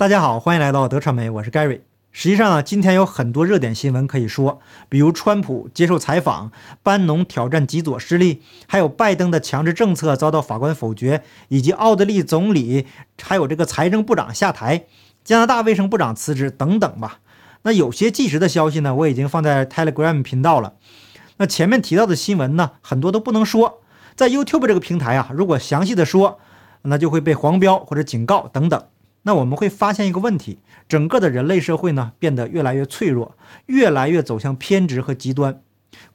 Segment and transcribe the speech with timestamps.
[0.00, 1.82] 大家好，欢迎来到德传媒，我是 Gary。
[2.10, 6.50] 实际上呢，今天有很多热点新闻可以说，比如川普接受采访，
[6.82, 12.86] 班农挑战极左势力，还有拜登的强制政策遭到法官否决，以及奥地利总理
[13.20, 14.86] 还有这个财政部长下台，
[15.22, 17.18] 加拿大卫生部长辞职等等吧。
[17.64, 20.72] 那有些即时的消息呢，我已经放在 Telegram 频道了。
[21.36, 23.82] 那前面提到的新闻呢，很多都不能说，
[24.16, 26.38] 在 YouTube 这个平台啊，如果详细的说，
[26.80, 28.82] 那就会被黄标或者警告等等。
[29.22, 30.58] 那我们会发现一个问题：
[30.88, 33.36] 整个的人类社会呢，变得越来越脆弱，
[33.66, 35.60] 越来越走向偏执和极端。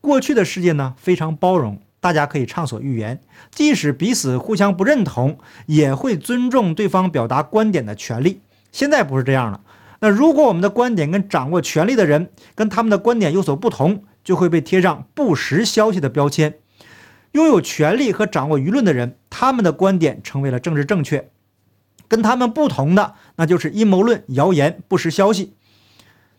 [0.02, 3.22] 过去的世界呢，非常包容，大家可以畅所欲言，
[3.52, 8.42] 即使彼此互相不认同，也会尊重对方表达观点的权利。
[8.72, 9.62] 现在不是这样了。
[10.00, 16.56] 那如果我们的观点跟掌握权力的人跟他们的观点有所不同，就会被贴上不实消息的标签。
[17.32, 21.30] 拥有权力和掌握舆论的人，他们的观点成为了政治正确。
[22.08, 25.54] 跟他们不同的，那就是阴谋论、谣言、不实消息。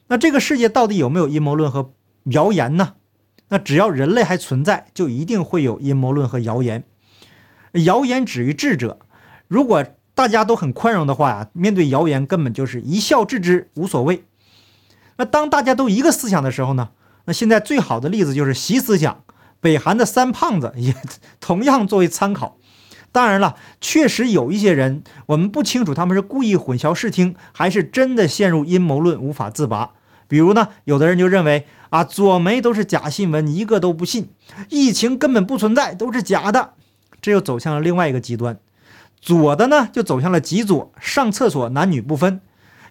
[0.08, 1.92] 那这个世界到底有没有阴谋论和
[2.24, 2.95] 谣言呢？
[3.48, 6.84] 那只要人类还存在，就一定会有阴谋论和谣言。
[7.73, 8.98] 谣言止于智者。
[9.48, 14.24] 如果大家都很宽容的话呀，面对谣言根本就是一笑置之，无所谓。
[15.16, 16.90] 那当大家都一个思想的时候呢？
[17.26, 19.24] 那现在最好的例子就是习思想，
[19.60, 20.95] 北韩的三胖子也
[21.40, 22.56] 同样作为参考。
[23.16, 29.92] 当然了，确实有一些人，我们不清楚他们是故意混淆视听，还是真的陷入阴谋论无法自拔。
[30.28, 34.28] 比如呢，有的人就认为啊，左媒都是假新闻，一个都不信，
[34.68, 36.74] 疫情根本不存在，都是假的。
[37.23, 38.58] 这又走向了另外一个极端，
[39.18, 42.40] 左的呢就走向了极左，上厕所男女不分；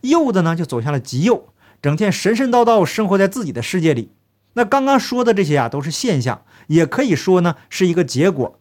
[0.01, 1.49] 右的呢就走向了极右，
[1.83, 4.09] 整天神神叨叨，生活在自己的世界里。
[4.53, 8.59] 那刚刚说的这些啊，都是现象，也可以说呢是一个结果。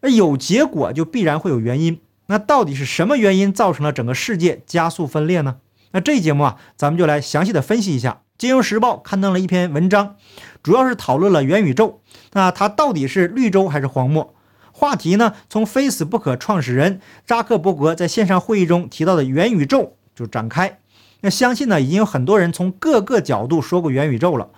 [0.00, 5.56] 那有结果就必然会有原因，那到底是什么原因造成了整个世界加速分裂呢？
[5.92, 8.22] 那这一节目啊，咱们就来详细的分析一下。
[8.36, 10.14] 金融时报刊登了一篇文章，
[10.62, 12.00] 主要是讨论了元宇宙，
[12.34, 14.34] 那它到底是绿洲还是荒漠？
[14.70, 20.78] 话题呢，从 Facebook 创始人扎克伯格在线上会议中提到的元宇宙就展开。
[21.22, 24.50] 那相信呢，已经有很多人从各个角度说过元宇宙了。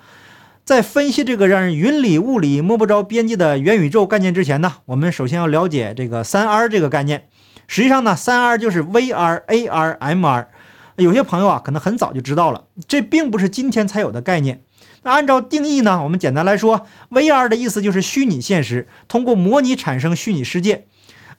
[0.71, 7.25] 在分析这个让人云里雾里、摸不着边际的元宇宙概念之前呢，我们首先要了解这个三 R 这个概念。
[7.67, 10.47] 实际上呢，三 R 就是 VR、AR、MR。
[10.95, 14.63] 有些朋友啊，可能很早就知道了，这并不是今天才有的概念。
[15.03, 20.87] 那按照定义呢，我们简单来说，VR 的意思就是虚拟现实，通过模拟产生虚拟世界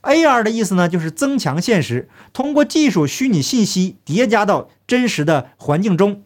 [0.02, 6.24] ；AR 的意思呢，就是增强现实，通过技术虚拟信息叠加到真实的环境中。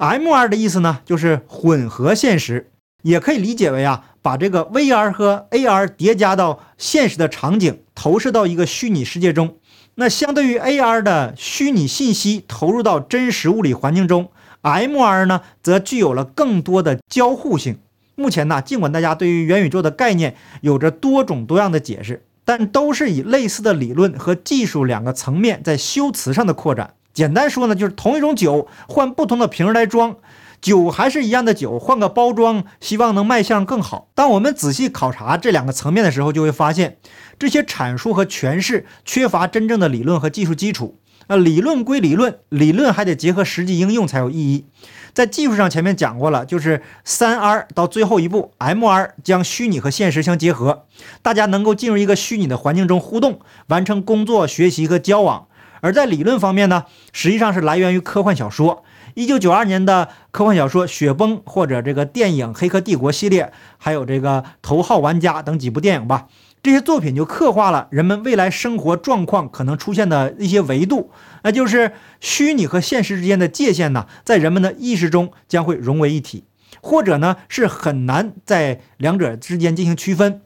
[0.00, 2.70] M R 的意思呢，就是混合现实，
[3.02, 9.58] 也可以理解为啊，把这个 V R 和 A R 叠加到现实的场景，投射到一个虚拟世界中。
[9.96, 14.30] 那相对于 A R 的虚拟信息投入到真实物理环境中
[14.62, 17.78] ，M R 呢，则具有了更多的交互性。
[18.14, 26.94] 目前呢，尽管大家对于元宇宙的概念有着多种多样的解释，但都是以类似的理论和技术两个层面在修辞上的扩展。
[27.12, 30.16] 简单说呢，就是同一种酒换不同的瓶来装，
[30.60, 34.08] 酒还是一样的酒，换个包装，希望能卖相更好。
[34.14, 36.98] 当我们仔细考察这两个层面的时候，就会发现
[37.38, 40.98] 这些阐述和诠释缺乏真正的理论和技术基础。
[41.26, 44.66] 那理论归理论，理论还得结合实际应用才有意义。
[45.12, 50.86] 在技术上，前面讲过了，就是三 R 到最后一步 MR 将虚拟和现实相结合，
[51.22, 53.38] 大家能够进入一个虚拟的环境中互动，
[53.68, 55.46] 完成工作、学习和交往。
[55.80, 58.84] 而在理论方面呢，实际上是来源于科幻小说。
[59.14, 66.28] 一九九二年的科幻小说《雪崩》，或者这个电影《黑客帝国》系列，还有这个《头号玩家》等几部电影吧。
[66.62, 71.10] 这些作品就刻画了人们未来生活状况可能出现的一些维度，
[71.42, 76.44] 那就是虚拟和现实之间的界限呢，在人们的意识中将会融为一体，
[76.82, 80.42] 或者呢是很难在两者之间进行区分。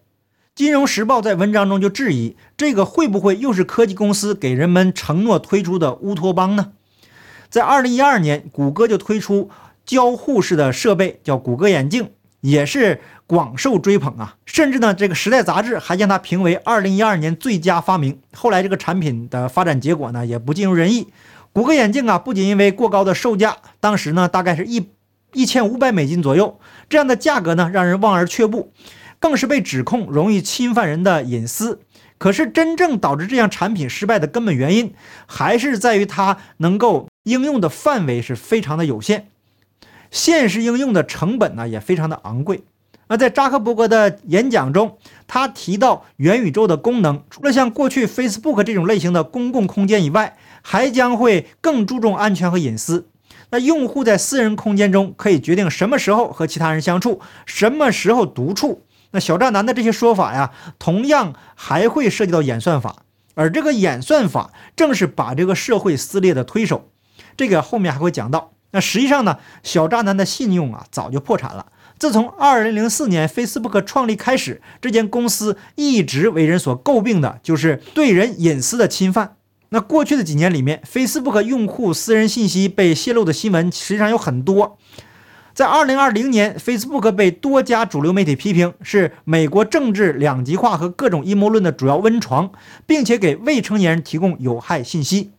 [0.54, 6.70] 金融时报在文章中就质疑，这个会不会又是科技公司给人们承诺推出的乌托邦呢？
[7.50, 9.50] 在二零一二年，谷歌就推出
[9.84, 14.36] 交互式的设备，叫谷歌眼镜，也是广受追捧啊。
[14.46, 18.20] 甚至呢，这个时代杂志还将它评为二零一二年最佳发明。
[18.32, 21.08] 后来这个产品的发展结果呢，也不尽如人意。
[21.52, 24.88] 谷歌眼镜啊，不仅因为过高的售价，当时呢大概是一
[25.32, 28.72] 一千五百美金左右，这样的价格呢，让人望而却步。
[29.24, 31.80] 更是被指控容易侵犯人的隐私。
[32.18, 34.92] 可是，真正导致这样产品失败的根本原因，
[35.24, 39.28] 还是在于它能够应用的范围是非常的有限，
[40.10, 42.64] 现实应用的成本呢也非常的昂贵。
[43.08, 53.08] 那在扎克伯格的演讲中，他提到元宇宙的功能，除了像过去 Facebook 这种类型的公共空间以外，还将会更注重安全和隐私。
[53.48, 58.82] 那用户在私人空间中可以决定什么时候和其他人相处，什么时候独处。
[59.14, 60.50] 那小渣男的这些说法呀，
[60.80, 66.90] 同样还会涉及到演算法，而这个演算法正是把这个社会撕裂的推手。
[67.36, 68.50] 这个后面还会讲到。
[68.72, 71.66] 那实际上呢，小渣男的信用啊早就破产了。
[71.96, 79.36] 自从2004年 Facebook 创立开始，这间公司一直为人所诟病的就是对人隐私的侵犯。
[79.68, 84.76] 那过去的几年里面，Facebook 用户私人信息被泄露的新闻实际上有很多。
[85.54, 92.50] 在2020年，Facebook 被多家主流媒体批评是美国政治两极化和各种阴谋论的主要温床，
[92.86, 95.30] 并且给未成年人提供有害信息。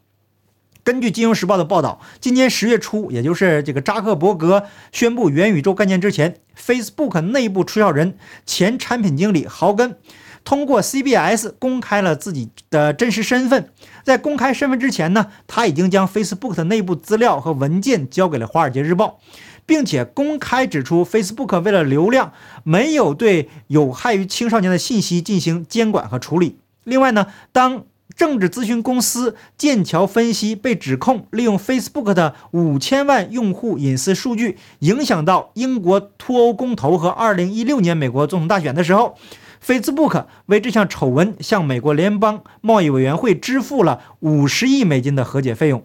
[0.85, 4.63] 根据《金融时报》的报道，今年十月初，也就是这个扎克伯格
[4.93, 9.97] 宣布元宇宙概念之前，Facebook 内部出校人、前产品经理豪根
[10.45, 13.69] 通过 CBS 公开了自己的真实身份。
[14.05, 19.19] 在公开身份之前呢，他已经将 Facebook 的内部资料和文件交给了《华尔街日报》，
[19.65, 22.31] 并且公开指出，Facebook 为了流量，
[22.63, 26.57] 没有对有害于青少年的信息进行监管和处理。
[26.83, 27.85] 另外呢，当
[28.15, 39.17] 政治咨询公司剑桥分析被指控利用 Facebook 的五千万用户隐私数据，影响到英国脱欧公投和二零一六年美国总统大选的时候
[39.65, 45.83] ，Facebook 为这项丑闻向美国联邦贸易委员会支付了五十亿美金的和解费用。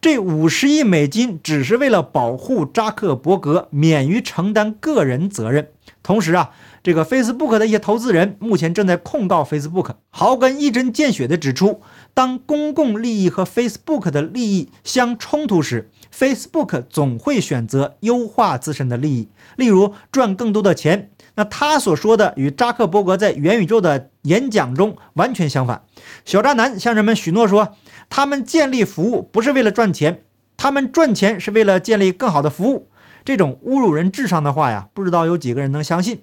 [0.00, 5.68] 这五十亿美金只是为了保护扎克伯格免于承担个人责任，
[6.02, 6.50] 同时啊。
[6.80, 9.96] 这个 Facebook 的一些投资人目前正在控告 Facebook。
[10.08, 11.82] 豪根一针见血地指出，
[12.14, 21.10] 当公共利益和 Facebook 的利益相冲突时，Facebook 总会选择优化自身的利益，例如赚更多的钱。
[21.36, 25.82] 那他所说的与扎克伯格在元宇宙的演讲中完全相反。
[26.24, 27.76] 小渣男向人们许诺说，
[28.10, 30.24] 他们建立服务不是为了赚钱，
[30.56, 32.88] 他们赚钱是为了建立更好的服务。
[33.24, 36.22] 这种侮辱人智商的话呀，不知道有几个人能相信。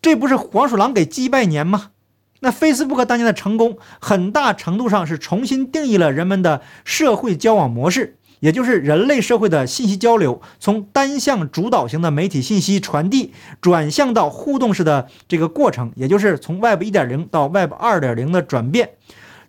[0.00, 1.90] 这不是黄鼠狼给鸡拜年吗？
[2.42, 18.90] 那 Facebook 当年的成功，很大程度上是重新定义了人们的社会交往模式，也就是人类社会的信息交流，从单向主导型的媒体信息传递，转向到互动式的这个过程，也就是从 Web 1.0到 Web 2.0的转变。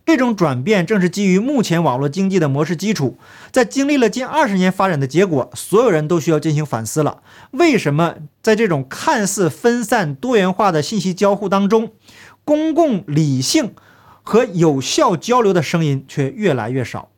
[0.04, 3.18] 这种转变正是基于目前网络经济的模式基础，
[3.52, 7.22] 在经历了近二十年发展的结果，所有人都需要进行反思了。
[7.52, 11.92] 为什么在这种看似分散多元化的信息交互当中，
[12.44, 13.74] 公共理性
[14.24, 17.11] 和有效交流的声音却越来越少？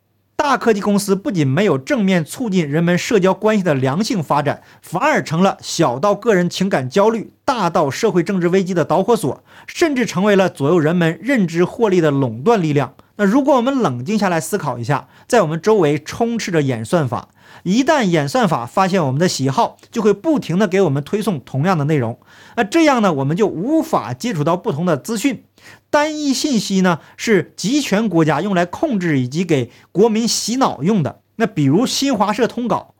[0.44, 12.92] 大科技公司不仅没有正面促进人们社交关系的良性发展，反而成了小到个人情感焦虑、大到社会政治危机的导火索，甚至成为了左右人们认知获利的垄断力量。
[13.16, 17.30] 那如果我们冷静下来思考一下，在我们周围充斥着演算法，
[17.62, 22.18] 一旦演算法发现我们的喜好，就会不停地给我们推送同样的内容。
[22.56, 25.44] 那这样呢，我们就无法接触到不同的资讯。
[25.90, 31.20] 单一信息呢，是集权国家用来控制以及给国民洗脑用的。
[31.36, 32.94] 那比如新华社通稿，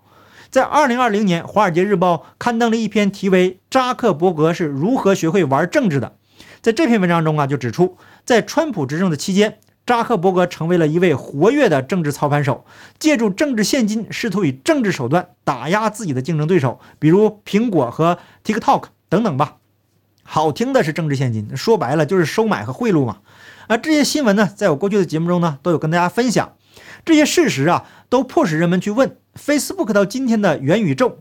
[0.51, 6.17] 在二零二零年，《华尔街日报》刊登了一篇题为《扎克伯格是如何学会玩政治的》。
[6.63, 12.65] 在这篇文章中啊，就指出，在川普执政的期间，扎克伯格成为了一位活跃的政治操盘手，
[12.99, 19.57] 借助政治现金，试图以政治手段打压自己的竞争对手，比如苹果和 TikTok 等等吧。
[20.25, 23.19] 好听的是政治现金，说白了就是收买和贿赂嘛。
[23.69, 26.55] 啊，这些新闻呢，在我过去的节目中呢，都有跟大家分享。
[27.05, 31.19] 这些事实啊，都迫使人们去问：Facebook 到今天的元宇宙，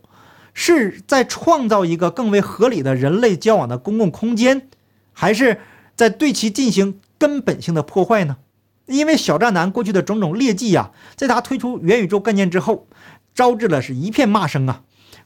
[0.54, 4.70] 是在创造一个更为合理的人类交往的公共空间，
[5.12, 5.60] 还是
[5.96, 8.38] 在对其进行根本性的破坏呢？
[8.86, 12.88] 因为小渣男过去的种种劣迹呀，在他推出元宇宙概念之后，
[13.36, 14.82] 招致了是一片骂声啊。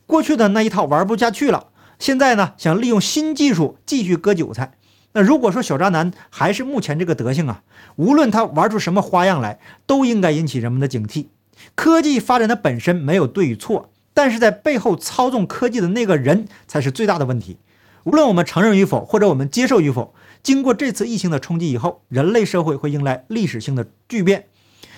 [0.05, 1.67] 过去的那一套玩不下去了。
[1.99, 4.73] 现在呢，想利用新技术继续割韭菜。
[5.13, 7.63] 那如果说小渣男还是目前这个德行啊，
[7.95, 11.27] 无论他玩出什么花样来，都应该引起人们的警惕。
[11.73, 17.57] 科技发展的本身没有对与错，但是在背后操纵科技的那个人才是最大的问题。
[18.03, 20.13] 无论我们承认与否，或者我们接受与否，
[20.43, 24.45] 经过这次疫情的冲击以后，人类社会会迎来历史性的巨变。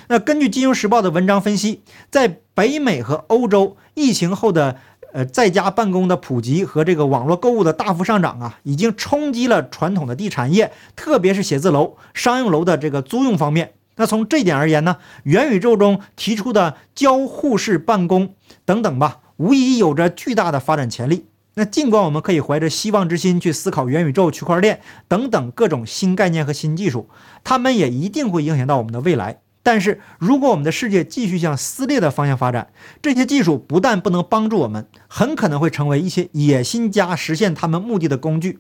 [0.10, 4.78] 那根据《金融时报》的文章分析，在北美和欧洲疫情后的。
[5.12, 13.74] 呃，在家办公的普及和这个网络购物的大幅上涨啊，已经冲击了传统的地产业，特别是写字楼、商用楼的这个租用方面。
[13.96, 21.26] 那从这点而言呢，元宇宙中提出的交互式办公等等吧，无疑有着巨大的发展潜力。
[21.56, 27.10] 那尽管我们可以怀着希望之心去思考元宇宙、区块链等等各种新概念和新技术，
[27.44, 29.40] 它们也一定会影响到我们的未来。
[29.62, 38.60] 但是如果我们的世界继续向撕裂的方向发展，这些技术不但不能帮助我们，很可能会成为一些野心家实现他们目的的工具。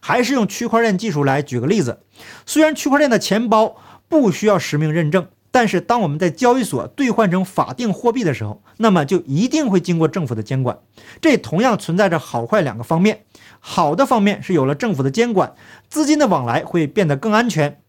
[0.00, 2.00] 还是用区块链技术来举个例子，
[2.44, 10.78] 虽然区块链的钱包不需要实名认证，但是当我们在交易所兑换成法定货币的时候，那么就一定会经过政府的监管。
[11.22, 13.24] 这同样存在着好坏两个方面。
[13.60, 15.54] 好的方面是有了政府的监管，
[15.88, 17.80] 资金的往来会变得更安全，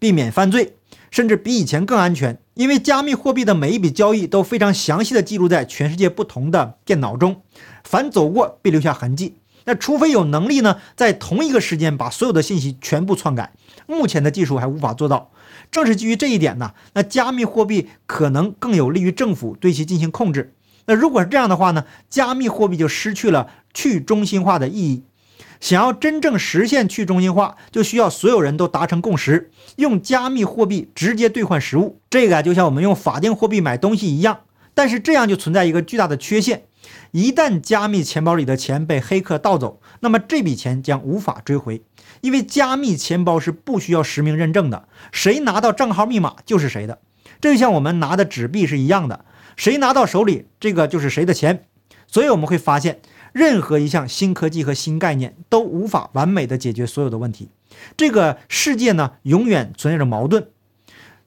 [0.00, 0.75] 避免犯罪，
[1.10, 2.38] 甚至比以前更安全。
[2.54, 7.42] 因为加密货币的每一笔交易都非常详细的记录在全世界不同的电脑中，
[7.84, 9.36] 凡走过必留下痕迹。
[9.64, 13.52] 那除非有能力呢，在同一个时间把所有的信息全部篡改，
[13.86, 15.30] 目前的技术还无法做到。
[15.70, 20.54] 正是基于这一点呢，那加密货币可能更有利于政府对其进行控制。
[20.86, 25.02] 那如果是这样的话呢，加密货币就失去了去中心化的意义。
[25.60, 32.00] 想要真正实现去中心化，就需要所有人都达成共识，用加密货币直接兑换实物。
[32.10, 34.40] 这个啊，就像我们用法定货币买东西一样。
[34.74, 36.64] 但是这样就存在一个巨大的缺陷。
[37.10, 41.82] 一旦加密钱包里的钱被黑客盗走，那么这笔钱将无法追回，
[42.20, 46.98] 因为加密钱包是不需要实名认证的，谁拿到账号密码就是谁的。
[47.40, 49.24] 这就像我们拿的纸币是一样的，
[49.56, 51.64] 谁拿到手里，这个就是谁的钱。
[52.06, 53.00] 所以我们会发现，
[53.36, 57.50] 任何一项新科技和新概念都无法完美的解决所有的问题。
[57.94, 60.46] 这个世界呢，永远存在着矛盾。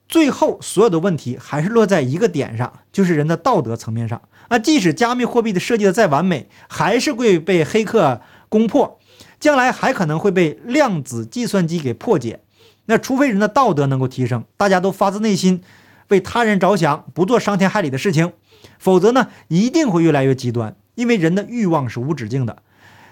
[0.07, 4.19] 最后，所有的问题还是落在一个点上，就是人的道德层面上。
[4.49, 8.99] 那即使加密货币的设计的再完美，还是会被黑客攻破，
[9.39, 12.39] 将来还可能会被量子计算机给破解。
[12.87, 15.61] 那除非人的道德能够提升，大家都发自内心
[16.07, 18.33] 为他人着想，不做伤天害理的事情，
[18.79, 20.75] 否则呢，一定会越来越极端。
[20.99, 22.61] 因为人的欲望是无止境的，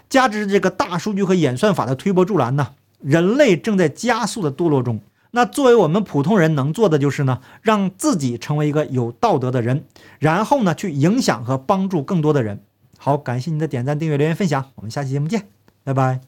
[0.10, 5.00] 加之这个大数据和演算法的推波助澜呢，人类正在加速的堕落中。
[5.32, 9.86] 那作为我们普通人能做的就是呢，让自己成为一个有道德的人，
[10.20, 12.60] 然后呢，去影响和帮助更多的人。
[12.98, 15.48] 好，感谢您的点赞、订阅、留言、分享，我们下期节目见，
[15.86, 16.28] 拜拜。